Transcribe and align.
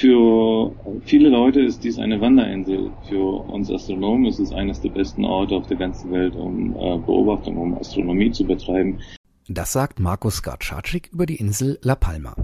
Für 0.00 0.74
viele 1.04 1.28
Leute 1.28 1.60
ist 1.60 1.84
dies 1.84 1.98
eine 1.98 2.22
Wanderinsel. 2.22 2.90
Für 3.06 3.44
uns 3.50 3.70
Astronomen 3.70 4.24
ist 4.24 4.38
es 4.38 4.50
eines 4.50 4.80
der 4.80 4.88
besten 4.88 5.26
Orte 5.26 5.54
auf 5.54 5.66
der 5.66 5.76
ganzen 5.76 6.10
Welt, 6.10 6.34
um 6.34 6.74
äh, 6.74 6.96
Beobachtung, 6.96 7.58
um 7.58 7.76
Astronomie 7.76 8.30
zu 8.30 8.44
betreiben. 8.44 8.98
Das 9.46 9.74
sagt 9.74 10.00
Markus 10.00 10.36
Skarcacik 10.36 11.10
über 11.12 11.26
die 11.26 11.36
Insel 11.36 11.78
La 11.82 11.96
Palma. 11.96 12.34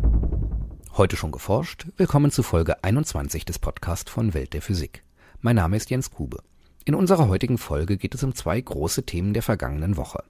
Heute 0.99 1.17
schon 1.17 1.33
geforscht? 1.33 1.87
Willkommen 1.97 2.31
zu 2.31 2.43
Folge 2.43 2.85
21 2.85 3.47
des 3.47 3.59
Podcasts 3.59 4.11
von 4.11 4.35
Welt 4.35 4.53
der 4.53 4.61
Physik. 4.61 5.03
Mein 5.41 5.57
Name 5.57 5.79
ist 5.79 5.89
Jens 5.89 6.11
Kube. 6.11 6.43
In 6.85 6.95
unserer 6.95 7.29
heutigen 7.29 7.57
Folge 7.57 7.97
geht 7.97 8.15
es 8.15 8.23
um 8.23 8.35
zwei 8.35 8.61
große 8.61 9.05
Themen 9.05 9.33
der 9.33 9.43
vergangenen 9.43 9.97
Woche. 9.97 10.23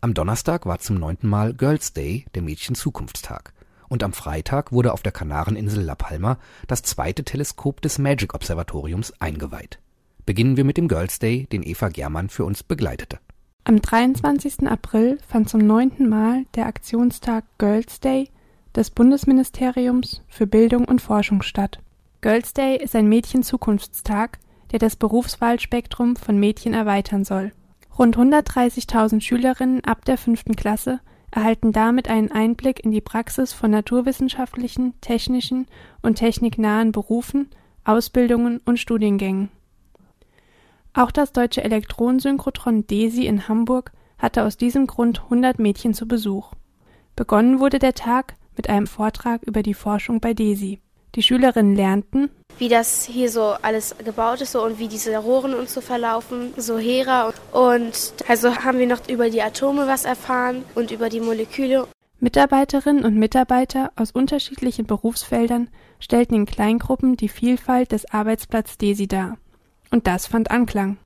Am 0.00 0.12
Donnerstag 0.12 0.66
war 0.66 0.80
zum 0.80 0.96
neunten 0.96 1.28
Mal 1.28 1.54
Girls 1.54 1.92
Day, 1.92 2.24
der 2.34 2.42
Mädchen-Zukunftstag 2.42 3.53
und 3.94 4.02
am 4.02 4.12
Freitag 4.12 4.72
wurde 4.72 4.92
auf 4.92 5.02
der 5.02 5.12
Kanareninsel 5.12 5.84
La 5.84 5.94
Palma 5.94 6.36
das 6.66 6.82
zweite 6.82 7.22
Teleskop 7.22 7.80
des 7.80 7.98
Magic 7.98 8.34
Observatoriums 8.34 9.14
eingeweiht. 9.20 9.78
Beginnen 10.26 10.56
wir 10.56 10.64
mit 10.64 10.76
dem 10.76 10.88
Girls 10.88 11.20
Day, 11.20 11.46
den 11.52 11.62
Eva 11.62 11.90
Germann 11.90 12.28
für 12.28 12.44
uns 12.44 12.64
begleitete. 12.64 13.20
Am 13.62 13.80
23. 13.80 14.66
April 14.66 15.20
fand 15.28 15.48
zum 15.48 15.60
neunten 15.60 16.08
Mal 16.08 16.44
der 16.56 16.66
Aktionstag 16.66 17.44
Girls 17.56 18.00
Day 18.00 18.30
des 18.74 18.90
Bundesministeriums 18.90 20.22
für 20.26 20.48
Bildung 20.48 20.86
und 20.86 21.00
Forschung 21.00 21.42
statt. 21.42 21.78
Girls 22.20 22.52
Day 22.52 22.76
ist 22.82 22.96
ein 22.96 23.08
Mädchenzukunftstag, 23.08 24.40
der 24.72 24.80
das 24.80 24.96
Berufswahlspektrum 24.96 26.16
von 26.16 26.36
Mädchen 26.36 26.74
erweitern 26.74 27.24
soll. 27.24 27.52
Rund 27.96 28.16
130.000 28.18 29.20
Schülerinnen 29.20 29.84
ab 29.84 30.04
der 30.04 30.18
fünften 30.18 30.56
Klasse 30.56 30.98
erhalten 31.34 31.72
damit 31.72 32.08
einen 32.08 32.30
Einblick 32.30 32.84
in 32.84 32.92
die 32.92 33.00
Praxis 33.00 33.52
von 33.52 33.72
naturwissenschaftlichen, 33.72 34.94
technischen 35.00 35.66
und 36.00 36.14
techniknahen 36.14 36.92
Berufen, 36.92 37.50
Ausbildungen 37.82 38.60
und 38.64 38.78
Studiengängen. 38.78 39.48
Auch 40.92 41.10
das 41.10 41.32
deutsche 41.32 41.64
Elektronensynchrotron 41.64 42.86
DESI 42.86 43.26
in 43.26 43.48
Hamburg 43.48 43.90
hatte 44.16 44.44
aus 44.44 44.56
diesem 44.56 44.86
Grund 44.86 45.24
100 45.24 45.58
Mädchen 45.58 45.92
zu 45.92 46.06
Besuch. 46.06 46.52
Begonnen 47.16 47.58
wurde 47.58 47.80
der 47.80 47.94
Tag 47.94 48.36
mit 48.56 48.68
einem 48.68 48.86
Vortrag 48.86 49.42
über 49.42 49.64
die 49.64 49.74
Forschung 49.74 50.20
bei 50.20 50.34
DESI 50.34 50.80
die 51.14 51.22
Schülerinnen 51.22 51.76
lernten, 51.76 52.30
wie 52.58 52.68
das 52.68 53.04
hier 53.04 53.30
so 53.30 53.54
alles 53.62 53.96
gebaut 54.04 54.40
ist 54.40 54.52
so, 54.52 54.62
und 54.62 54.78
wie 54.78 54.88
diese 54.88 55.16
Rohren 55.16 55.54
und 55.54 55.68
so 55.68 55.80
verlaufen, 55.80 56.52
so 56.56 56.78
Hera. 56.78 57.32
Und 57.52 58.14
also 58.28 58.54
haben 58.56 58.78
wir 58.78 58.86
noch 58.86 59.08
über 59.08 59.30
die 59.30 59.42
Atome 59.42 59.86
was 59.86 60.04
erfahren 60.04 60.64
und 60.74 60.90
über 60.90 61.08
die 61.08 61.20
Moleküle. 61.20 61.88
Mitarbeiterinnen 62.20 63.04
und 63.04 63.16
Mitarbeiter 63.16 63.90
aus 63.96 64.12
unterschiedlichen 64.12 64.86
Berufsfeldern 64.86 65.68
stellten 65.98 66.34
in 66.34 66.46
Kleingruppen 66.46 67.16
die 67.16 67.28
Vielfalt 67.28 67.92
des 67.92 68.10
Arbeitsplatz 68.10 68.78
DESI 68.78 69.08
dar. 69.08 69.36
Und 69.90 70.06
das 70.06 70.26
fand 70.26 70.50
Anklang. 70.50 70.96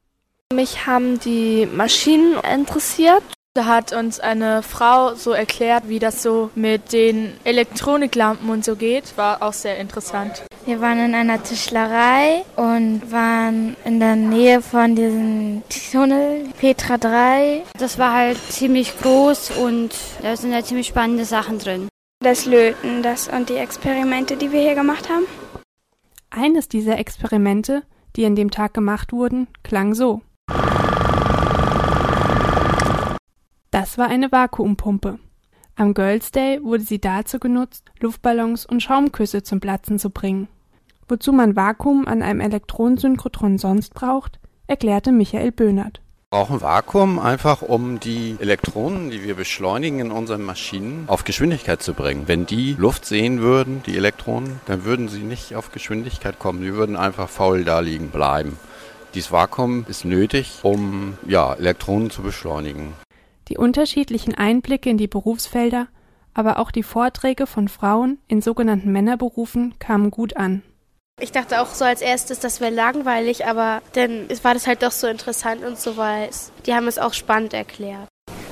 Mich 0.53 0.87
haben 0.87 1.19
die 1.21 1.67
Maschinen 1.67 2.37
interessiert 2.55 3.23
da 3.59 3.67
hat 3.67 3.93
uns 3.93 4.21
eine 4.21 4.63
Frau 4.63 5.17
so 5.17 5.33
erklärt, 5.33 5.89
wie 5.89 5.99
das 5.99 6.23
so 6.23 6.51
mit 6.55 6.93
den 6.93 7.33
Elektroniklampen 7.43 8.49
und 8.49 8.65
so 8.65 8.77
geht. 8.77 9.19
War 9.19 9.43
auch 9.43 9.53
sehr 9.53 9.79
interessant. 9.79 10.45
Wir 10.65 10.81
waren 10.81 11.05
in 11.05 11.13
einer 11.13 11.43
Tischlerei 11.43 12.45
und 12.55 13.11
waren 13.11 13.77
in 13.85 13.99
der 13.99 14.15
Nähe 14.15 14.63
von 14.63 14.95
diesem 14.95 15.65
Tunnel 15.91 16.45
Petra 16.61 16.99
3. 16.99 17.65
Das 17.77 17.99
war 17.99 18.13
halt 18.13 18.39
ziemlich 18.49 18.97
groß 19.01 19.51
und 19.51 19.93
da 20.23 20.37
sind 20.37 20.53
ja 20.53 20.63
ziemlich 20.63 20.87
spannende 20.87 21.25
Sachen 21.25 21.59
drin. 21.59 21.89
Das 22.21 22.47
Löten, 22.47 23.03
das 23.03 23.27
und 23.27 23.49
die 23.49 23.57
Experimente, 23.57 24.37
die 24.37 24.53
wir 24.53 24.61
hier 24.61 24.77
gemacht 24.77 25.09
haben. 25.09 25.27
Eines 26.31 26.69
dieser 26.69 26.97
Experimente, 26.99 27.83
die 28.15 28.25
an 28.25 28.37
dem 28.37 28.53
Tag 28.53 28.73
gemacht 28.73 29.13
wurden, 29.13 29.49
klang 29.65 29.95
so. 29.95 30.21
Das 33.81 33.97
war 33.97 34.09
eine 34.09 34.33
Vakuumpumpe. 34.33 35.21
Am 35.77 35.95
Girls 35.95 36.33
Day 36.33 36.61
wurde 36.65 36.83
sie 36.83 37.01
dazu 37.01 37.39
genutzt, 37.39 37.85
Luftballons 38.01 38.67
und 38.67 38.83
Schaumküsse 38.83 39.45
zum 39.45 39.61
Platzen 39.61 40.01
zu 40.01 40.11
bringen. 40.11 40.49
Wozu 41.07 41.33
man 41.33 41.55
Vakuum 41.55 42.09
an 42.09 42.21
einem 42.21 42.41
Elektronensynchrotron 42.41 43.57
sonst 43.57 43.95
braucht, 43.95 44.41
erklärte 44.67 45.13
Michael 45.13 45.53
Böhnert. 45.53 46.01
Wir 46.33 46.41
brauchen 46.41 46.61
Vakuum 46.61 47.21
einfach, 47.21 47.63
um 47.63 48.01
die 48.01 48.35
Elektronen, 48.41 49.11
die 49.11 49.23
wir 49.23 49.37
beschleunigen 49.37 50.01
in 50.01 50.11
unseren 50.11 50.43
Maschinen, 50.43 51.05
auf 51.07 51.23
Geschwindigkeit 51.23 51.81
zu 51.81 51.95
bringen. 51.95 52.25
Wenn 52.27 52.47
die 52.47 52.75
Luft 52.77 53.05
sehen 53.05 53.43
würden, 53.43 53.85
die 53.87 53.97
Elektronen, 53.97 54.59
dann 54.67 54.85
würden 54.85 55.09
sie 55.09 55.23
nicht 55.23 55.55
auf 55.55 55.71
Geschwindigkeit 55.71 56.41
kommen. 56.41 56.63
Die 56.63 56.75
würden 56.75 56.97
einfach 56.97 57.29
faul 57.29 57.63
da 57.63 57.79
liegen 57.79 58.09
bleiben. 58.09 58.59
Dieses 59.15 59.31
Vakuum 59.31 59.87
ist 59.89 60.05
nötig, 60.05 60.59
um 60.63 61.17
ja, 61.29 61.55
Elektronen 61.55 62.11
zu 62.11 62.23
beschleunigen. 62.23 62.95
Die 63.49 63.57
unterschiedlichen 63.57 64.35
Einblicke 64.35 64.91
in 64.91 64.99
die 64.99 65.09
Berufsfelder, 65.09 65.89
aber 66.35 66.59
auch 66.59 66.71
die 66.71 66.83
Vorträge 66.83 67.47
von 67.47 67.69
Frauen 67.69 68.19
in 68.29 68.43
sogenannten 68.43 68.93
Männerberufen 68.93 69.79
kamen 69.79 70.11
gut 70.11 70.37
an. 70.37 70.63
Ich 71.21 71.33
dachte 71.33 71.61
auch 71.61 71.75
so 71.75 71.85
als 71.85 72.01
erstes, 72.01 72.39
das 72.39 72.61
wäre 72.61 72.73
langweilig, 72.73 73.47
aber 73.47 73.83
dann 73.95 74.29
war 74.43 74.55
das 74.55 74.67
halt 74.67 74.83
doch 74.83 74.93
so 74.93 75.07
interessant 75.09 75.65
und 75.65 75.79
so, 75.79 75.97
weil 75.97 76.29
die 76.67 76.75
haben 76.75 76.87
es 76.87 76.99
auch 76.99 77.13
spannend 77.13 77.55
erklärt. 77.55 78.07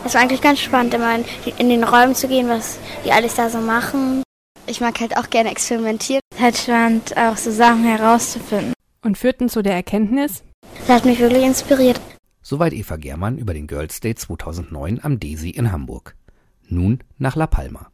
Es 0.04 0.14
war 0.14 0.22
eigentlich 0.22 0.40
ganz 0.40 0.60
spannend, 0.60 0.94
immer 0.94 1.16
in 1.58 1.68
den 1.68 1.84
Räumen 1.84 2.14
zu 2.14 2.26
gehen, 2.26 2.48
was 2.48 2.78
die 3.04 3.12
alles 3.12 3.34
da 3.34 3.50
so 3.50 3.58
machen. 3.58 4.22
Ich 4.66 4.80
mag 4.80 4.98
halt 4.98 5.16
auch 5.16 5.30
gerne 5.30 5.50
experimentieren. 5.50 6.20
Es 6.34 6.40
Halt 6.40 6.56
spannend, 6.56 7.16
auch 7.16 7.36
so 7.36 7.50
Sachen 7.50 7.84
herauszufinden. 7.84 8.72
Und 9.02 9.18
führten 9.18 9.48
zu 9.48 9.62
der 9.62 9.74
Erkenntnis? 9.74 10.42
Das 10.86 10.96
hat 10.96 11.04
mich 11.04 11.20
wirklich 11.20 11.44
inspiriert. 11.44 12.00
Soweit 12.48 12.74
Eva 12.74 12.94
Germann 12.94 13.38
über 13.38 13.54
den 13.54 13.66
Girls 13.66 13.98
Day 13.98 14.14
2009 14.14 15.00
am 15.02 15.18
DESI 15.18 15.50
in 15.50 15.72
Hamburg. 15.72 16.14
Nun 16.68 17.00
nach 17.18 17.34
La 17.34 17.48
Palma. 17.48 17.88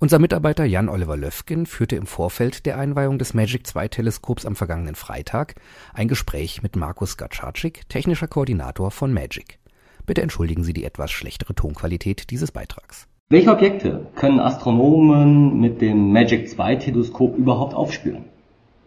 Unser 0.00 0.18
Mitarbeiter 0.18 0.64
Jan-Oliver 0.64 1.16
Löfgen 1.16 1.64
führte 1.64 1.94
im 1.94 2.06
Vorfeld 2.06 2.66
der 2.66 2.76
Einweihung 2.76 3.20
des 3.20 3.34
Magic 3.34 3.68
2 3.68 3.86
Teleskops 3.86 4.46
am 4.46 4.56
vergangenen 4.56 4.96
Freitag 4.96 5.54
ein 5.94 6.08
Gespräch 6.08 6.60
mit 6.60 6.74
Markus 6.74 7.16
Gatschatschik, 7.16 7.88
technischer 7.88 8.26
Koordinator 8.26 8.90
von 8.90 9.12
Magic. 9.12 9.60
Bitte 10.06 10.22
entschuldigen 10.22 10.64
Sie 10.64 10.72
die 10.72 10.82
etwas 10.82 11.12
schlechtere 11.12 11.54
Tonqualität 11.54 12.30
dieses 12.30 12.50
Beitrags. 12.50 13.06
Welche 13.28 13.52
Objekte 13.52 14.08
können 14.16 14.40
Astronomen 14.40 15.60
mit 15.60 15.80
dem 15.80 16.10
Magic 16.10 16.48
2 16.48 16.74
Teleskop 16.74 17.38
überhaupt 17.38 17.74
aufspüren? 17.74 18.24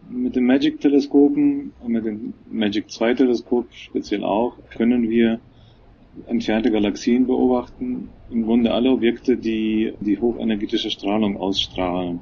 Mit 0.09 0.35
den 0.35 0.45
Magic-Teleskopen 0.45 1.71
und 1.79 1.91
mit 1.91 2.05
dem 2.05 2.33
Magic 2.49 2.87
2-Teleskop 2.87 3.65
speziell 3.71 4.23
auch 4.23 4.57
können 4.69 5.09
wir 5.09 5.39
entfernte 6.27 6.71
Galaxien 6.71 7.27
beobachten. 7.27 8.09
Im 8.29 8.43
Grunde 8.43 8.73
alle 8.73 8.91
Objekte, 8.91 9.37
die 9.37 9.93
die 10.01 10.19
hochenergetische 10.19 10.89
Strahlung 10.89 11.37
ausstrahlen. 11.37 12.19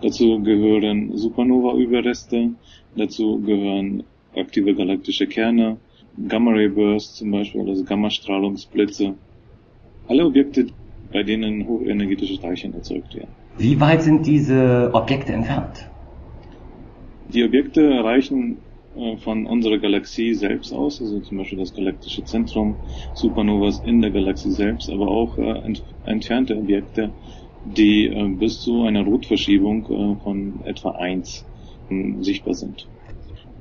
Dazu 0.00 0.42
gehören 0.42 1.16
Supernova-Überreste, 1.16 2.50
dazu 2.96 3.40
gehören 3.40 4.04
aktive 4.34 4.74
galaktische 4.74 5.26
Kerne, 5.26 5.78
Gamma-Ray-Bursts 6.28 7.16
zum 7.16 7.30
Beispiel, 7.30 7.68
also 7.68 7.84
Gammastrahlungsblitze. 7.84 9.14
Alle 10.08 10.26
Objekte, 10.26 10.66
bei 11.12 11.22
denen 11.22 11.66
hochenergetische 11.66 12.40
Teilchen 12.40 12.74
erzeugt 12.74 13.14
werden. 13.14 13.30
Wie 13.58 13.80
weit 13.80 14.02
sind 14.02 14.26
diese 14.26 14.90
Objekte 14.92 15.32
entfernt? 15.32 15.88
Die 17.28 17.44
Objekte 17.44 17.82
erreichen 17.92 18.58
äh, 18.96 19.16
von 19.18 19.46
unserer 19.46 19.78
Galaxie 19.78 20.34
selbst 20.34 20.72
aus, 20.72 21.00
also 21.00 21.20
zum 21.20 21.38
Beispiel 21.38 21.58
das 21.58 21.74
galaktische 21.74 22.24
Zentrum, 22.24 22.76
Supernovas 23.14 23.80
in 23.80 24.00
der 24.00 24.10
Galaxie 24.10 24.52
selbst, 24.52 24.88
aber 24.90 25.08
auch 25.08 25.36
äh, 25.38 25.58
ent 25.64 25.82
entfernte 26.04 26.56
Objekte, 26.56 27.10
die 27.64 28.06
äh, 28.06 28.28
bis 28.28 28.62
zu 28.62 28.82
einer 28.82 29.02
Rotverschiebung 29.02 30.18
von 30.22 30.60
etwa 30.64 30.90
1 30.92 31.44
ähm, 31.90 32.22
sichtbar 32.22 32.54
sind. 32.54 32.88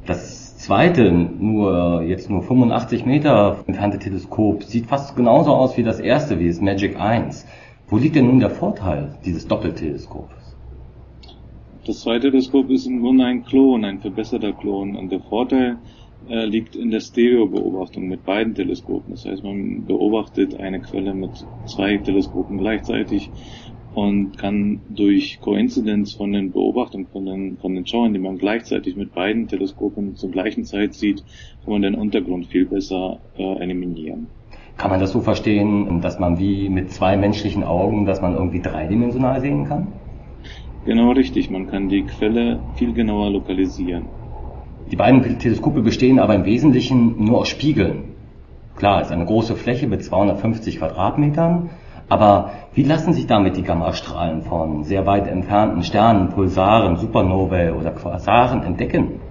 Das 0.05 0.57
zweite, 0.57 1.11
nur 1.11 2.03
jetzt 2.03 2.29
nur 2.29 2.43
85 2.43 3.05
Meter 3.05 3.63
entfernte 3.65 3.97
Teleskop, 3.97 4.63
sieht 4.63 4.85
fast 4.85 5.15
genauso 5.15 5.51
aus 5.51 5.75
wie 5.77 5.83
das 5.83 5.99
erste, 5.99 6.39
wie 6.39 6.47
das 6.47 6.61
Magic 6.61 6.99
1. 6.99 7.47
Wo 7.87 7.97
liegt 7.97 8.15
denn 8.15 8.27
nun 8.27 8.39
der 8.39 8.51
Vorteil 8.51 9.17
dieses 9.25 9.47
Doppelteleskops? 9.47 10.44
Das 11.85 12.01
zweite 12.01 12.31
Teleskop 12.31 12.71
ist 12.71 12.87
im 12.87 13.01
Grunde 13.01 13.25
ein 13.25 13.43
Klon, 13.43 13.85
ein 13.85 13.99
verbesserter 13.99 14.53
Klon. 14.53 14.95
Und 14.95 15.11
der 15.11 15.19
Vorteil 15.19 15.77
äh, 16.27 16.45
liegt 16.45 16.75
in 16.75 16.89
der 16.89 16.99
Stereo-Beobachtung 16.99 18.07
mit 18.07 18.25
beiden 18.25 18.55
Teleskopen. 18.55 19.11
Das 19.11 19.25
heißt, 19.25 19.43
man 19.43 19.85
beobachtet 19.85 20.59
eine 20.59 20.79
Quelle 20.79 21.13
mit 21.13 21.45
zwei 21.67 21.97
Teleskopen 21.97 22.57
gleichzeitig 22.57 23.29
und 23.93 24.35
kann 24.35 24.81
durch 24.89 25.39
Koinzidenz 25.41 26.13
von 26.13 26.33
den 26.33 26.51
Beobachtungen 26.51 27.05
von 27.05 27.25
den, 27.27 27.57
von 27.57 27.75
den 27.75 27.85
Schauern, 27.85 28.13
die 28.13 28.19
man 28.19 28.39
gleichzeitig 28.39 28.95
mit 28.95 29.13
beiden 29.13 29.47
Teleskopen 29.47 30.15
zur 30.15 30.31
gleichen 30.31 30.65
Zeit 30.65 30.95
sieht, 30.95 31.23
kann 31.63 31.71
man 31.71 31.83
den 31.83 31.93
Untergrund 31.93 32.47
viel 32.47 32.65
besser 32.65 33.19
äh, 33.37 33.59
eliminieren. 33.59 34.25
Kann 34.77 34.89
man 34.89 34.99
das 34.99 35.11
so 35.11 35.21
verstehen, 35.21 36.01
dass 36.01 36.19
man 36.19 36.39
wie 36.39 36.67
mit 36.67 36.89
zwei 36.89 37.15
menschlichen 37.15 37.63
Augen, 37.63 38.07
dass 38.07 38.21
man 38.21 38.33
irgendwie 38.33 38.61
dreidimensional 38.61 39.39
sehen 39.39 39.65
kann? 39.65 39.87
Genau 40.85 41.11
richtig, 41.11 41.49
man 41.49 41.67
kann 41.67 41.89
die 41.89 42.03
Quelle 42.03 42.59
viel 42.75 42.93
genauer 42.93 43.31
lokalisieren. 43.31 44.05
Die 44.91 44.95
beiden 44.95 45.39
Teleskope 45.39 45.81
bestehen 45.81 46.19
aber 46.19 46.35
im 46.35 46.45
Wesentlichen 46.45 47.25
nur 47.25 47.39
aus 47.39 47.49
Spiegeln. 47.49 48.03
Klar, 48.75 49.01
es 49.01 49.07
ist 49.07 49.13
eine 49.13 49.25
große 49.25 49.55
Fläche 49.55 49.87
mit 49.87 50.03
250 50.03 50.77
Quadratmetern, 50.77 51.71
aber 52.07 52.51
wie 52.75 52.83
lassen 52.83 53.13
sich 53.13 53.25
damit 53.25 53.57
die 53.57 53.63
Gammastrahlen 53.63 54.43
von 54.43 54.83
sehr 54.83 55.07
weit 55.07 55.27
entfernten 55.27 55.81
Sternen, 55.81 56.29
Pulsaren, 56.29 56.97
Supernovae 56.97 57.71
oder 57.71 57.89
Quasaren 57.91 58.61
entdecken? 58.61 59.21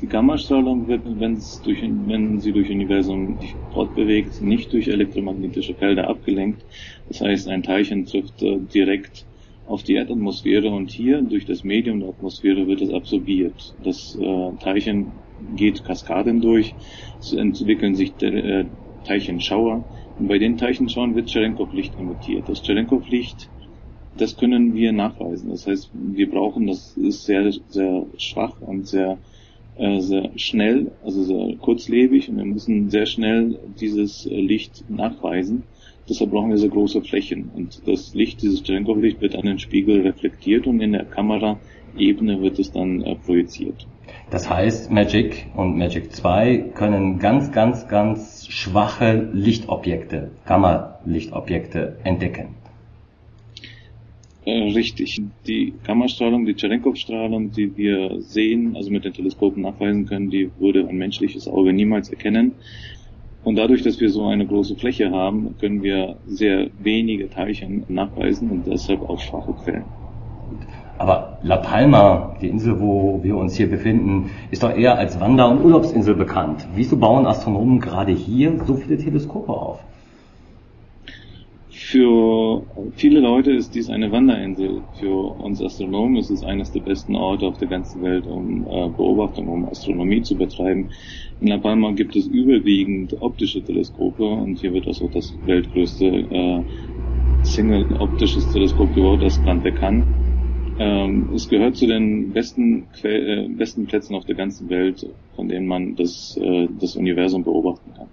Die 0.00 0.08
Gammastrahlung 0.08 0.88
wird, 0.88 1.02
wenn, 1.04 1.40
durch, 1.64 1.82
wenn 1.82 2.40
sie 2.40 2.52
durch 2.52 2.68
Universum 2.68 3.38
sich 3.38 3.56
fortbewegt, 3.72 4.42
nicht 4.42 4.72
durch 4.72 4.88
elektromagnetische 4.88 5.74
Felder 5.74 6.08
abgelenkt. 6.08 6.62
Das 7.08 7.20
heißt, 7.20 7.48
ein 7.48 7.62
Teilchen 7.62 8.06
trifft 8.06 8.42
äh, 8.42 8.58
direkt 8.58 9.24
auf 9.66 9.82
die 9.82 9.94
Erdatmosphäre 9.94 10.70
und 10.70 10.90
hier 10.90 11.22
durch 11.22 11.44
das 11.44 11.64
Medium 11.64 12.00
der 12.00 12.10
Atmosphäre 12.10 12.66
wird 12.66 12.80
es 12.80 12.90
absorbiert. 12.90 13.74
Das 13.82 14.16
äh, 14.16 14.52
Teilchen 14.60 15.12
geht 15.56 15.84
Kaskaden 15.84 16.40
durch, 16.40 16.74
es 17.20 17.32
entwickeln 17.32 17.94
sich 17.94 18.20
äh, 18.22 18.64
Teilchenschauer 19.04 19.84
und 20.18 20.28
bei 20.28 20.38
den 20.38 20.56
Teilchenschauern 20.56 21.14
wird 21.14 21.30
Cherenkov-Licht 21.30 21.98
emittiert. 21.98 22.48
Das 22.48 22.62
Cherenkov-Licht, 22.62 23.48
das 24.16 24.36
können 24.36 24.74
wir 24.74 24.92
nachweisen. 24.92 25.50
Das 25.50 25.66
heißt, 25.66 25.90
wir 25.92 26.30
brauchen, 26.30 26.68
das 26.68 26.96
ist 26.96 27.24
sehr, 27.24 27.52
sehr 27.68 28.06
schwach 28.16 28.60
und 28.60 28.86
sehr, 28.86 29.18
äh, 29.76 30.00
sehr 30.00 30.30
schnell, 30.36 30.92
also 31.02 31.22
sehr 31.24 31.56
kurzlebig 31.56 32.28
und 32.28 32.38
wir 32.38 32.44
müssen 32.44 32.88
sehr 32.88 33.06
schnell 33.06 33.58
dieses 33.80 34.26
äh, 34.26 34.40
Licht 34.40 34.88
nachweisen. 34.88 35.64
Deshalb 36.08 36.30
brauchen 36.30 36.50
wir 36.50 36.58
sehr 36.58 36.68
große 36.68 37.02
Flächen. 37.02 37.50
Und 37.54 37.86
das 37.86 38.14
Licht, 38.14 38.42
dieses 38.42 38.62
Cherenkov-Licht 38.62 39.20
wird 39.20 39.34
an 39.34 39.46
den 39.46 39.58
Spiegel 39.58 40.02
reflektiert 40.02 40.66
und 40.66 40.80
in 40.80 40.92
der 40.92 41.04
Kameraebene 41.04 42.40
wird 42.40 42.58
es 42.58 42.72
dann 42.72 43.02
äh, 43.02 43.16
projiziert. 43.16 43.86
Das 44.30 44.48
heißt, 44.48 44.90
Magic 44.90 45.46
und 45.54 45.76
Magic 45.76 46.12
2 46.12 46.72
können 46.74 47.18
ganz, 47.18 47.52
ganz, 47.52 47.88
ganz 47.88 48.46
schwache 48.48 49.28
Lichtobjekte, 49.32 50.30
Gamma-Lichtobjekte 50.46 51.98
entdecken. 52.04 52.54
Äh, 54.44 54.72
richtig. 54.74 55.20
Die 55.48 55.74
Gammastrahlung, 55.84 56.46
die 56.46 56.54
Cherenkov-Strahlung, 56.54 57.50
die 57.50 57.76
wir 57.76 58.20
sehen, 58.20 58.76
also 58.76 58.90
mit 58.90 59.04
den 59.04 59.12
Teleskopen 59.12 59.62
nachweisen 59.62 60.06
können, 60.06 60.30
die 60.30 60.50
würde 60.60 60.86
ein 60.88 60.96
menschliches 60.96 61.48
Auge 61.48 61.72
niemals 61.72 62.10
erkennen. 62.10 62.52
Und 63.46 63.54
dadurch, 63.54 63.84
dass 63.84 64.00
wir 64.00 64.10
so 64.10 64.26
eine 64.26 64.44
große 64.44 64.74
Fläche 64.74 65.12
haben, 65.12 65.56
können 65.60 65.80
wir 65.80 66.16
sehr 66.26 66.68
wenige 66.80 67.30
Teilchen 67.30 67.84
nachweisen 67.86 68.50
und 68.50 68.66
deshalb 68.66 69.08
auch 69.08 69.20
schwache 69.20 69.52
Quellen. 69.52 69.84
Aber 70.98 71.38
La 71.42 71.58
Palma, 71.58 72.34
die 72.40 72.48
Insel, 72.48 72.80
wo 72.80 73.22
wir 73.22 73.36
uns 73.36 73.54
hier 73.54 73.70
befinden, 73.70 74.30
ist 74.50 74.64
doch 74.64 74.76
eher 74.76 74.98
als 74.98 75.20
Wander- 75.20 75.48
und 75.48 75.64
Urlaubsinsel 75.64 76.16
bekannt. 76.16 76.66
Wieso 76.74 76.96
bauen 76.96 77.24
Astronomen 77.24 77.78
gerade 77.78 78.10
hier 78.10 78.58
so 78.66 78.74
viele 78.74 78.98
Teleskope 78.98 79.52
auf? 79.52 79.78
Für 81.88 82.64
viele 82.96 83.20
Leute 83.20 83.52
ist 83.52 83.76
dies 83.76 83.90
eine 83.90 84.10
Wanderinsel. 84.10 84.82
Für 84.98 85.38
uns 85.40 85.62
Astronomen 85.62 86.16
ist 86.16 86.30
es 86.30 86.42
eines 86.42 86.72
der 86.72 86.80
besten 86.80 87.14
Orte 87.14 87.46
auf 87.46 87.58
der 87.58 87.68
ganzen 87.68 88.02
Welt, 88.02 88.26
um 88.26 88.64
äh, 88.64 88.88
Beobachtung, 88.88 89.46
um 89.46 89.66
Astronomie 89.66 90.20
zu 90.20 90.34
betreiben. 90.34 90.88
In 91.40 91.46
La 91.46 91.58
Palma 91.58 91.92
gibt 91.92 92.16
es 92.16 92.26
überwiegend 92.26 93.14
optische 93.22 93.62
Teleskope 93.62 94.24
und 94.24 94.58
hier 94.58 94.72
wird 94.72 94.88
also 94.88 95.06
das 95.06 95.32
weltgrößte 95.46 96.06
äh, 96.06 96.62
Single 97.44 97.86
optisches 98.00 98.52
Teleskop 98.52 98.92
gebaut, 98.92 99.22
das 99.22 99.40
Grande 99.44 99.70
Can. 99.70 100.02
Ähm, 100.80 101.28
es 101.36 101.48
gehört 101.48 101.76
zu 101.76 101.86
den 101.86 102.32
besten, 102.32 102.88
äh, 103.04 103.46
besten 103.46 103.86
Plätzen 103.86 104.16
auf 104.16 104.24
der 104.24 104.34
ganzen 104.34 104.68
Welt, 104.70 105.08
von 105.36 105.46
denen 105.46 105.68
man 105.68 105.94
das, 105.94 106.36
äh, 106.36 106.66
das 106.80 106.96
Universum 106.96 107.44
beobachten 107.44 107.92
kann. 107.96 108.08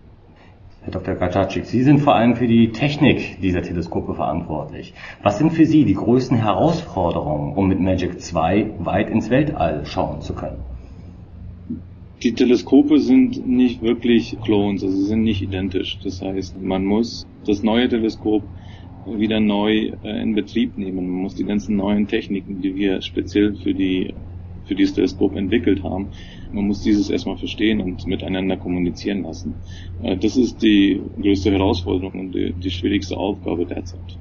Herr 0.83 0.91
Dr. 0.91 1.15
Kaczarczyk, 1.15 1.65
Sie 1.65 1.81
sind 1.81 2.00
vor 2.00 2.13
allem 2.13 2.35
für 2.35 2.45
die 2.47 2.74
Technik 2.74 3.39
dieser 3.39 3.62
Teleskope 3.62 4.15
verantwortlich. 4.15 4.94
Was 5.21 5.38
sind 5.38 5.51
für 5.51 5.65
Sie 5.65 5.85
die 5.85 5.94
größten 5.94 6.35
Herausforderungen, 6.35 7.56
um 7.56 7.69
mit 7.69 7.80
Magic 7.80 8.19
2 8.19 8.71
weit 8.80 9.09
ins 9.09 9.30
Weltall 9.30 9.85
schauen 9.85 10.19
zu 10.19 10.33
können? 10.33 10.57
Die 12.21 12.33
Teleskope 12.33 13.00
sind 13.00 13.47
nicht 13.47 13.81
wirklich 13.81 14.38
Clones, 14.44 14.83
also 14.83 14.95
sie 14.95 15.06
sind 15.06 15.24
nicht 15.24 15.41
identisch. 15.41 16.00
Das 16.03 16.21
heißt, 16.21 16.62
man 16.62 16.83
muss 16.83 17.25
das 17.45 17.63
neue 17.63 17.88
Teleskop 17.88 18.44
wieder 19.06 19.39
neu 19.39 19.94
äh, 20.03 20.21
in 20.21 20.36
Betrieb 20.36 20.77
nehmen. 20.77 21.07
Man 21.07 21.21
muss 21.21 21.36
die 21.36 21.45
ganzen 21.45 21.77
neuen 21.77 22.07
Techniken, 22.07 22.62
die 22.62 22.75
wir 22.75 23.01
speziell 23.01 23.56
für 23.56 23.74
die 23.74 24.13
für 24.65 24.75
dieses 24.75 24.95
Teleskop 24.95 25.36
entwickelt 25.36 25.83
haben. 25.83 26.10
Man 26.51 26.68
muss 26.68 26.81
dieses 26.81 27.10
erstmal 27.10 27.38
verstehen 27.38 27.81
und 27.81 28.06
miteinander 28.07 28.57
kommunizieren 28.57 29.24
lassen. 29.24 29.56
Äh, 30.01 30.18
das 30.18 30.38
ist 30.38 30.62
die 30.62 31.01
größte 31.21 31.51
Herausforderung 31.51 32.19
und 32.19 32.31
die, 32.33 32.54
die 32.54 32.71
schwierigste 32.71 33.18
Aufgabe 33.18 33.65
derzeit. 33.65 34.18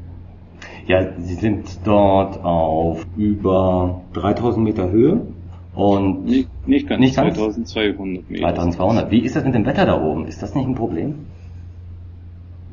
Ja, 0.87 1.13
Sie 1.19 1.35
sind 1.35 1.81
dort 1.85 2.43
auf 2.45 3.07
über 3.17 4.03
3000 4.15 4.65
Meter 4.65 4.91
Höhe 4.91 5.27
und 5.75 6.25
nicht, 6.25 6.49
nicht 6.67 6.89
ganz, 6.89 7.01
nicht 7.01 7.15
2200 7.15 8.29
Meter. 8.31 8.55
2200. 8.55 9.11
Wie 9.11 9.21
ist 9.21 9.37
das 9.37 9.45
mit 9.45 9.55
dem 9.55 9.65
Wetter 9.65 9.87
da 9.87 10.03
oben? 10.03 10.27
Ist 10.27 10.43
das 10.43 10.55
nicht 10.55 10.67
ein 10.67 10.75
Problem? 10.75 11.27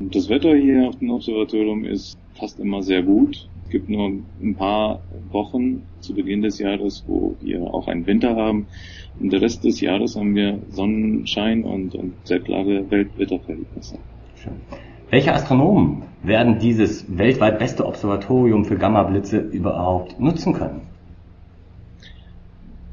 Das 0.00 0.28
Wetter 0.28 0.54
hier 0.56 0.88
auf 0.88 0.96
dem 0.96 1.10
Observatorium 1.10 1.84
ist 1.84 2.18
fast 2.34 2.58
immer 2.58 2.82
sehr 2.82 3.02
gut. 3.02 3.48
Es 3.70 3.72
gibt 3.72 3.88
nur 3.88 4.10
ein 4.42 4.56
paar 4.56 5.00
Wochen 5.30 5.82
zu 6.00 6.12
Beginn 6.12 6.42
des 6.42 6.58
Jahres, 6.58 7.04
wo 7.06 7.36
wir 7.40 7.62
auch 7.72 7.86
einen 7.86 8.04
Winter 8.04 8.34
haben. 8.34 8.66
Und 9.20 9.32
der 9.32 9.42
Rest 9.42 9.62
des 9.62 9.80
Jahres 9.80 10.16
haben 10.16 10.34
wir 10.34 10.58
Sonnenschein 10.70 11.62
und, 11.62 11.94
und 11.94 12.14
sehr 12.24 12.40
klare 12.40 12.90
Weltwetterverhältnisse. 12.90 14.00
Schön. 14.34 14.54
Welche 15.10 15.32
Astronomen 15.32 16.02
werden 16.24 16.58
dieses 16.58 17.16
weltweit 17.16 17.60
beste 17.60 17.86
Observatorium 17.86 18.64
für 18.64 18.76
Gamma-Blitze 18.76 19.38
überhaupt 19.38 20.18
nutzen 20.18 20.52
können? 20.52 20.80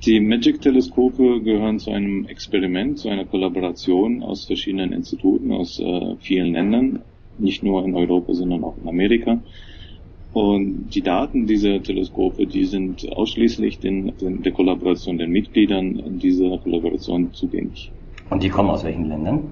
Die 0.06 0.20
Magic-Teleskope 0.20 1.42
gehören 1.42 1.80
zu 1.80 1.90
einem 1.90 2.28
Experiment, 2.28 3.00
zu 3.00 3.10
einer 3.10 3.26
Kollaboration 3.26 4.22
aus 4.22 4.46
verschiedenen 4.46 4.94
Instituten 4.94 5.54
aus 5.54 5.80
äh, 5.80 6.16
vielen 6.20 6.54
Ländern, 6.54 7.00
nicht 7.40 7.64
nur 7.64 7.84
in 7.84 7.96
Europa, 7.96 8.36
sondern 8.36 8.64
auch 8.64 8.78
in 8.78 8.88
Amerika. 8.88 9.40
Und 10.38 10.94
die 10.94 11.02
Daten 11.02 11.48
dieser 11.48 11.82
Teleskope, 11.82 12.46
die 12.46 12.66
sind 12.66 13.12
ausschließlich 13.12 13.80
den, 13.80 14.16
den, 14.22 14.44
der 14.44 14.52
Kollaboration 14.52 15.18
der 15.18 15.28
Mitgliedern 15.28 16.20
dieser 16.20 16.60
Kollaboration 16.60 17.34
zugänglich. 17.34 17.92
Und 18.30 18.44
die 18.44 18.50
kommen 18.50 18.70
aus 18.70 18.84
welchen 18.84 19.06
Ländern? 19.06 19.52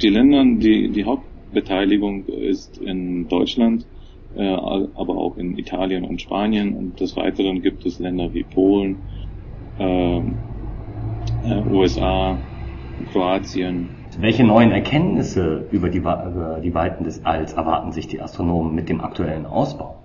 Die 0.00 0.08
Länder, 0.08 0.44
die, 0.44 0.90
die 0.90 1.04
Hauptbeteiligung 1.04 2.26
ist 2.26 2.78
in 2.78 3.26
Deutschland, 3.26 3.88
äh, 4.36 4.46
aber 4.46 5.16
auch 5.16 5.36
in 5.36 5.58
Italien 5.58 6.04
und 6.04 6.22
Spanien. 6.22 6.76
Und 6.76 7.00
des 7.00 7.16
Weiteren 7.16 7.60
gibt 7.60 7.84
es 7.84 7.98
Länder 7.98 8.32
wie 8.32 8.44
Polen, 8.44 8.98
äh, 9.80 10.18
äh, 10.18 10.22
USA, 11.68 12.38
Kroatien, 13.10 13.88
welche 14.22 14.44
neuen 14.44 14.70
Erkenntnisse 14.70 15.66
über 15.70 15.88
die, 15.88 15.98
über 15.98 16.60
die 16.62 16.74
Weiten 16.74 17.04
des 17.04 17.24
Alls 17.24 17.52
erwarten 17.52 17.92
sich 17.92 18.08
die 18.08 18.20
Astronomen 18.20 18.74
mit 18.74 18.88
dem 18.88 19.00
aktuellen 19.00 19.46
Ausbau? 19.46 19.96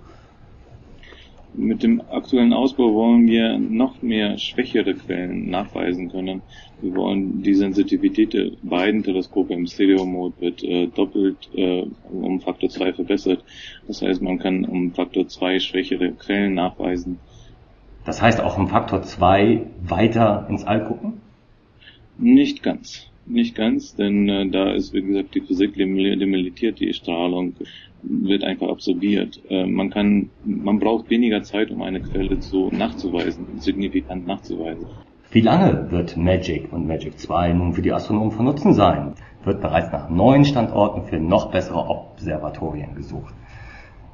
Mit 1.54 1.82
dem 1.82 2.02
aktuellen 2.10 2.52
Ausbau 2.52 2.92
wollen 2.92 3.26
wir 3.26 3.58
noch 3.58 4.02
mehr 4.02 4.36
schwächere 4.36 4.92
Quellen 4.94 5.48
nachweisen 5.48 6.10
können. 6.10 6.42
Wir 6.82 6.94
wollen 6.94 7.42
die 7.42 7.54
Sensitivität 7.54 8.34
der 8.34 8.50
beiden 8.62 9.02
Teleskope 9.02 9.54
im 9.54 9.66
Stereo-Mode 9.66 10.34
wird 10.38 10.62
äh, 10.62 10.86
doppelt 10.88 11.48
äh, 11.54 11.86
um 12.10 12.40
Faktor 12.42 12.68
2 12.68 12.92
verbessert. 12.92 13.42
Das 13.86 14.02
heißt, 14.02 14.20
man 14.20 14.38
kann 14.38 14.66
um 14.66 14.92
Faktor 14.92 15.28
2 15.28 15.58
schwächere 15.60 16.12
Quellen 16.12 16.52
nachweisen. 16.52 17.20
Das 18.04 18.20
heißt 18.20 18.40
auch 18.42 18.58
um 18.58 18.68
Faktor 18.68 19.02
2 19.02 19.62
weiter 19.82 20.46
ins 20.50 20.64
All 20.64 20.84
gucken? 20.86 21.22
Nicht 22.18 22.62
ganz. 22.62 23.10
Nicht 23.28 23.56
ganz, 23.56 23.96
denn 23.96 24.28
äh, 24.28 24.48
da 24.48 24.72
ist, 24.72 24.92
wie 24.92 25.02
gesagt, 25.02 25.34
die 25.34 25.40
Physik 25.40 25.74
limitiert, 25.74 26.78
die 26.78 26.92
Strahlung 26.92 27.54
wird 28.02 28.44
einfach 28.44 28.68
absorbiert. 28.68 29.40
Äh, 29.48 29.66
man 29.66 29.90
kann, 29.90 30.30
man 30.44 30.78
braucht 30.78 31.10
weniger 31.10 31.42
Zeit, 31.42 31.70
um 31.70 31.82
eine 31.82 32.00
Quelle 32.00 32.38
zu 32.38 32.70
nachzuweisen, 32.72 33.58
signifikant 33.58 34.26
nachzuweisen. 34.26 34.86
Wie 35.32 35.40
lange 35.40 35.90
wird 35.90 36.16
Magic 36.16 36.72
und 36.72 36.86
Magic 36.86 37.18
2 37.18 37.52
nun 37.52 37.72
für 37.72 37.82
die 37.82 37.92
Astronomen 37.92 38.30
von 38.30 38.44
Nutzen 38.44 38.74
sein? 38.74 39.14
Wird 39.44 39.60
bereits 39.60 39.90
nach 39.90 40.08
neuen 40.08 40.44
Standorten 40.44 41.02
für 41.02 41.18
noch 41.18 41.50
bessere 41.50 41.88
Observatorien 41.88 42.94
gesucht? 42.94 43.34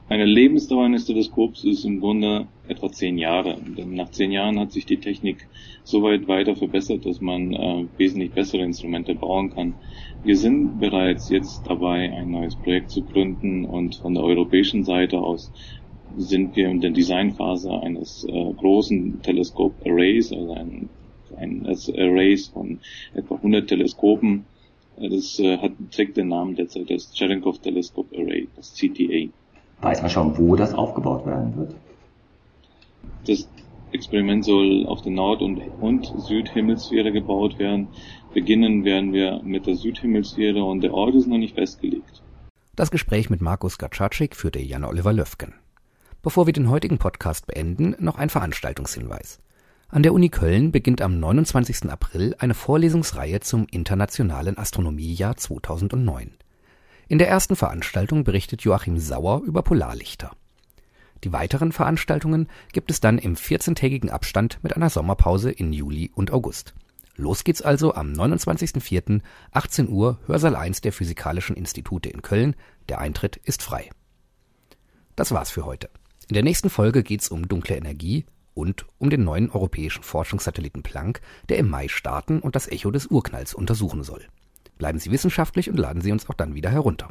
Eine 0.09 0.25
Lebensdauer 0.27 0.85
eines 0.85 1.07
Teleskops 1.07 1.65
ist 1.65 1.85
im 1.85 2.01
Grunde 2.01 2.47
etwa 2.69 2.91
zehn 2.91 3.19
Jahre. 3.19 3.57
Denn 3.63 3.95
nach 3.95 4.11
zehn 4.11 4.33
Jahren 4.33 4.59
hat 4.59 4.73
sich 4.73 4.85
die 4.85 4.99
Technik 4.99 5.49
so 5.85 6.03
weit 6.03 6.29
weiter 6.29 6.57
verbessert, 6.57 7.07
dass 7.07 7.21
man 7.21 7.53
äh, 7.53 7.87
wesentlich 7.97 8.33
bessere 8.33 8.63
Instrumente 8.63 9.15
bauen 9.15 9.51
kann. 9.51 9.75
Wir 10.23 10.37
sind 10.37 10.79
bereits 10.79 11.29
jetzt 11.31 11.67
dabei, 11.67 12.13
ein 12.13 12.31
neues 12.31 12.57
Projekt 12.57 12.91
zu 12.91 13.03
gründen 13.05 13.65
und 13.65 13.97
von 13.97 14.15
der 14.15 14.23
europäischen 14.23 14.85
Seite 14.85 15.19
aus 15.19 15.51
sind 16.17 16.57
wir 16.57 16.69
in 16.69 16.81
der 16.81 16.91
Designphase 16.91 17.71
eines 17.73 18.25
äh, 18.25 18.53
großen 18.55 19.23
Teleskop-Arrays, 19.23 20.33
also 20.33 20.53
ein, 20.53 20.91
eines 21.37 21.89
Arrays 21.89 22.49
von 22.49 22.81
etwa 23.15 23.37
100 23.37 23.69
Teleskopen. 23.69 24.45
Das 24.97 25.39
äh, 25.39 25.57
hat, 25.59 25.73
trägt 25.91 26.19
den 26.19 26.29
Namen 26.29 26.55
derzeit 26.55 26.91
das 26.91 27.13
Cherenkov 27.15 27.61
Telescope 27.61 28.15
Array, 28.19 28.49
das 28.57 28.75
CTA. 28.75 29.33
Weiß 29.83 30.01
man 30.01 30.11
schon, 30.11 30.39
wo 30.39 30.55
das 30.55 30.75
aufgebaut 30.75 31.27
werden 31.27 31.57
wird? 31.57 31.75
Das 33.27 33.49
Experiment 33.91 34.45
soll 34.45 34.87
auf 34.87 35.03
der 35.03 35.11
Nord- 35.11 35.43
und, 35.43 35.61
und 35.81 36.07
Südhemisphäre 36.19 37.13
gebaut 37.13 37.59
werden. 37.59 37.89
Beginnen 38.33 38.85
werden 38.85 39.13
wir 39.13 39.43
mit 39.43 39.67
der 39.67 39.75
Südhemisphäre 39.75 40.63
und 40.63 40.83
der 40.83 40.95
Ort 40.95 41.17
ist 41.17 41.27
noch 41.27 41.37
nicht 41.37 41.57
festgelegt. 41.57 42.23
Das 42.77 42.93
Gespräch 42.93 43.29
mit 43.29 43.43
Markus 43.43 43.77
Gatschatschik 43.77 44.37
führte 44.37 44.61
Jan-Oliver 44.61 45.13
Löfgen. 45.13 45.55
Bevor 46.23 46.47
wir 46.47 46.53
den 46.53 46.71
heutigen 46.71 46.99
Podcast 46.99 47.49
beenden, 47.49 47.97
noch 47.99 48.17
ein 48.17 48.31
Veranstaltungshinweis. 48.31 49.41
An 49.89 50.05
der 50.05 50.15
Uni 50.15 50.29
Köln 50.29 50.71
beginnt 50.71 51.03
am 51.03 51.19
29. 51.19 51.91
April 51.91 52.37
eine 52.39 52.55
Vorlesungsreihe 52.55 53.41
zum 53.41 53.67
Internationalen 53.71 54.57
Astronomiejahr 54.57 55.37
2009. 55.37 56.31
In 57.13 57.19
der 57.19 57.29
ersten 57.29 57.57
Veranstaltung 57.57 58.25
berichtet 58.25 58.63
Joachim 58.63 58.97
Sauer 58.97 59.43
über 59.43 59.61
Polarlichter. 59.61 60.31
Die 61.25 61.33
weiteren 61.35 61.71
Veranstaltungen 61.71 62.49
gibt 62.73 62.91
es 62.91 63.01
dann 63.01 63.19
im 63.19 63.37
14-tägigen 63.37 64.09
Abstand 64.09 64.61
mit 64.63 64.75
einer 64.75 64.89
Sommerpause 64.89 65.51
in 65.51 65.75
Juli 65.75 66.11
und 66.15 66.33
August. 66.33 66.73
Los 67.15 67.45
geht's 67.45 67.61
also 67.61 67.95
am 67.95 68.15
29.04. 68.15 69.21
18 69.51 69.91
Uhr 69.91 70.21
Hörsaal 70.27 70.57
1 70.57 70.81
der 70.81 70.95
Physikalischen 70.95 71.55
Institute 71.55 72.09
in 72.09 72.23
Köln. 72.23 72.57
Der 72.89 72.99
Eintritt 72.99 73.37
ist 73.37 73.63
frei. 73.63 73.91
Das 75.15 75.33
war's 75.33 75.51
für 75.51 75.67
heute. 75.67 75.91
In 76.29 76.33
der 76.33 76.45
nächsten 76.45 76.71
Folge 76.71 77.03
geht's 77.03 77.29
um 77.29 77.47
dunkle 77.47 77.77
Energie 77.77 78.25
und 78.55 78.87
um 78.97 79.11
den 79.11 79.23
neuen 79.23 79.51
europäischen 79.51 80.03
Forschungssatelliten 80.03 80.83
Planck, 80.83 81.21
der 81.51 81.59
im 81.59 81.69
Mai 81.69 81.89
starten 81.89 82.41
und 82.41 82.57
das 82.57 82.69
Echo 82.69 82.91
des 82.91 83.09
Urknalls 83.09 83.53
untersuchen 83.53 84.03
soll. 84.03 84.27
Bleiben 84.79 84.99
Sie 84.99 85.11
wissenschaftlich 85.11 85.71
und 85.71 85.79
laden 85.79 86.03
Sie 86.03 86.13
uns 86.13 86.29
auch 86.29 86.35
dann 86.35 86.55
wieder 86.55 86.71
herunter. 86.71 87.09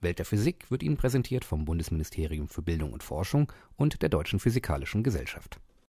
Welt 0.00 0.18
der 0.18 0.26
Physik 0.26 0.70
wird 0.70 0.82
Ihnen 0.82 0.96
präsentiert 0.96 1.44
vom 1.44 1.64
Bundesministerium 1.64 2.48
für 2.48 2.62
Bildung 2.62 2.92
und 2.92 3.02
Forschung 3.02 3.52
und 3.76 4.02
der 4.02 4.08
Deutschen 4.08 4.40
Physikalischen 4.40 5.02
Gesellschaft. 5.02 5.60